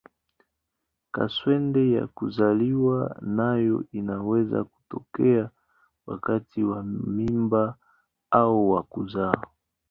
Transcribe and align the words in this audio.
Kaswende 1.13 1.83
ya 1.97 2.07
kuzaliwa 2.07 3.15
nayo 3.21 3.85
inaweza 3.91 4.63
kutokea 4.63 5.49
wakati 6.05 6.63
wa 6.63 6.83
mimba 6.83 7.75
au 8.31 8.69
wa 8.71 8.83
kuzaa. 8.83 9.43